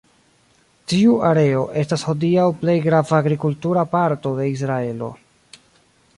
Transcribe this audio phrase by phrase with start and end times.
[0.93, 5.13] Tiu areo estas hodiaŭ plej grava agrikultura parto de Israelo.